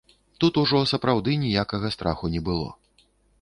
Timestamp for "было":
2.49-2.69